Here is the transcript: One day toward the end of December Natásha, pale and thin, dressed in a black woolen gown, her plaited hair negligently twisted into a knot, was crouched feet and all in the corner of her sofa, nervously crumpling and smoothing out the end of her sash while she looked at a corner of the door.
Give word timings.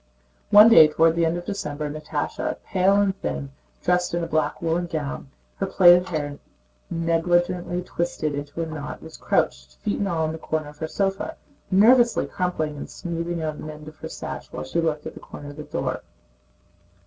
One 0.49 0.67
day 0.67 0.87
toward 0.87 1.15
the 1.15 1.27
end 1.27 1.37
of 1.37 1.45
December 1.45 1.87
Natásha, 1.87 2.55
pale 2.65 2.95
and 2.95 3.15
thin, 3.21 3.51
dressed 3.83 4.15
in 4.15 4.23
a 4.23 4.27
black 4.27 4.59
woolen 4.59 4.87
gown, 4.87 5.29
her 5.57 5.67
plaited 5.67 6.09
hair 6.09 6.39
negligently 6.89 7.83
twisted 7.83 8.33
into 8.33 8.63
a 8.63 8.65
knot, 8.65 9.03
was 9.03 9.15
crouched 9.15 9.77
feet 9.83 9.99
and 9.99 10.07
all 10.07 10.25
in 10.25 10.31
the 10.31 10.39
corner 10.39 10.69
of 10.69 10.79
her 10.79 10.87
sofa, 10.87 11.37
nervously 11.69 12.25
crumpling 12.25 12.77
and 12.77 12.89
smoothing 12.89 13.43
out 13.43 13.59
the 13.63 13.71
end 13.71 13.87
of 13.87 13.97
her 13.97 14.09
sash 14.09 14.51
while 14.51 14.63
she 14.63 14.81
looked 14.81 15.05
at 15.05 15.15
a 15.17 15.19
corner 15.19 15.51
of 15.51 15.57
the 15.57 15.63
door. 15.65 16.01